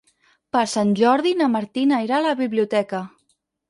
Per 0.57 0.63
Sant 0.71 0.95
Jordi 1.01 1.35
na 1.43 1.51
Martina 1.59 2.03
irà 2.09 2.19
a 2.21 2.27
la 2.31 2.37
biblioteca. 2.45 3.09